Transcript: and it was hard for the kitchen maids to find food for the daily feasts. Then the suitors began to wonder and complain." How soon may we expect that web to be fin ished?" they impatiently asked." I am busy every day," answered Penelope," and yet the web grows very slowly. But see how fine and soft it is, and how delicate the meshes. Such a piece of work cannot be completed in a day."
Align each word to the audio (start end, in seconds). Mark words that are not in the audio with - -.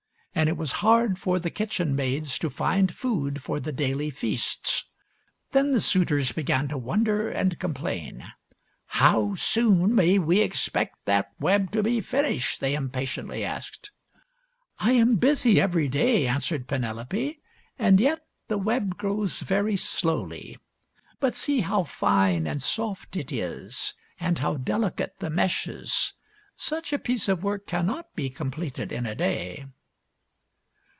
and 0.33 0.47
it 0.49 0.57
was 0.57 0.71
hard 0.81 1.19
for 1.19 1.39
the 1.39 1.49
kitchen 1.51 1.93
maids 1.95 2.39
to 2.39 2.49
find 2.49 2.95
food 2.95 3.43
for 3.43 3.59
the 3.59 3.71
daily 3.73 4.09
feasts. 4.09 4.85
Then 5.51 5.71
the 5.71 5.81
suitors 5.81 6.31
began 6.31 6.67
to 6.69 6.77
wonder 6.77 7.29
and 7.29 7.59
complain." 7.59 8.25
How 9.01 9.35
soon 9.35 9.93
may 9.93 10.17
we 10.17 10.39
expect 10.41 10.95
that 11.05 11.31
web 11.39 11.69
to 11.71 11.83
be 11.83 11.99
fin 11.99 12.25
ished?" 12.25 12.57
they 12.59 12.73
impatiently 12.73 13.43
asked." 13.43 13.91
I 14.79 14.93
am 14.93 15.17
busy 15.17 15.59
every 15.61 15.89
day," 15.89 16.25
answered 16.25 16.65
Penelope," 16.65 17.39
and 17.77 17.99
yet 17.99 18.21
the 18.47 18.57
web 18.57 18.97
grows 18.97 19.41
very 19.41 19.75
slowly. 19.75 20.57
But 21.19 21.35
see 21.35 21.59
how 21.59 21.83
fine 21.83 22.47
and 22.47 22.61
soft 22.61 23.15
it 23.17 23.33
is, 23.33 23.93
and 24.19 24.39
how 24.39 24.55
delicate 24.55 25.19
the 25.19 25.29
meshes. 25.29 26.13
Such 26.55 26.93
a 26.93 26.97
piece 26.99 27.27
of 27.27 27.43
work 27.43 27.67
cannot 27.67 28.15
be 28.15 28.29
completed 28.29 28.91
in 28.93 29.05
a 29.05 29.13
day." 29.13 29.65